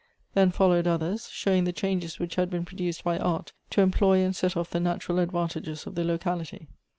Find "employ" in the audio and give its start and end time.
3.81-4.23